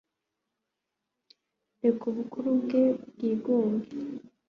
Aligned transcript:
Reka 1.83 2.03
ubukuru 2.11 2.49
bwe 2.61 2.83
bwigunge 3.11 3.89